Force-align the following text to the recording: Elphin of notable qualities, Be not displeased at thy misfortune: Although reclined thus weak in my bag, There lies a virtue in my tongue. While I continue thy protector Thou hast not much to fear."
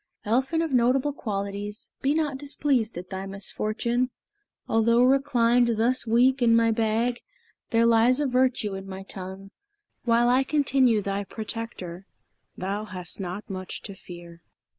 Elphin 0.25 0.63
of 0.63 0.73
notable 0.73 1.13
qualities, 1.13 1.91
Be 2.01 2.15
not 2.15 2.39
displeased 2.39 2.97
at 2.97 3.11
thy 3.11 3.27
misfortune: 3.27 4.09
Although 4.67 5.03
reclined 5.03 5.77
thus 5.77 6.07
weak 6.07 6.41
in 6.41 6.55
my 6.55 6.71
bag, 6.71 7.19
There 7.69 7.85
lies 7.85 8.19
a 8.19 8.25
virtue 8.25 8.73
in 8.73 8.87
my 8.87 9.03
tongue. 9.03 9.51
While 10.03 10.27
I 10.27 10.43
continue 10.43 11.03
thy 11.03 11.23
protector 11.23 12.07
Thou 12.57 12.85
hast 12.85 13.19
not 13.19 13.47
much 13.47 13.83
to 13.83 13.93
fear." 13.93 14.41